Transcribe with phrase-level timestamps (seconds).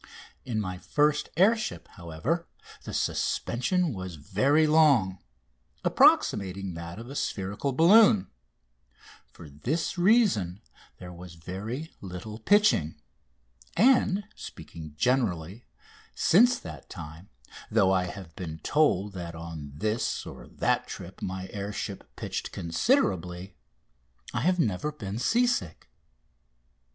[0.45, 2.47] In my first air ship, however,
[2.85, 5.19] the suspension was very long,
[5.83, 8.27] approximating that of a spherical balloon.
[9.31, 10.61] For this reason
[10.97, 12.95] there was very little pitching.
[13.77, 15.67] And, speaking generally,
[16.15, 17.29] since that time,
[17.69, 22.51] though I have been told that on this or that trip my air ship pitched
[22.51, 23.55] considerably,
[24.33, 25.91] I have never been sea sick.